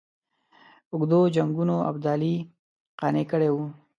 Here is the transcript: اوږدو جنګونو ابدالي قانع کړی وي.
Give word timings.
اوږدو 0.93 1.19
جنګونو 1.35 1.75
ابدالي 1.89 2.35
قانع 2.99 3.23
کړی 3.31 3.49
وي. 3.55 3.65